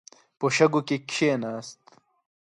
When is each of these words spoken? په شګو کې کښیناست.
په 0.39 0.45
شګو 0.55 0.81
کې 0.87 0.97
کښیناست. 1.09 1.81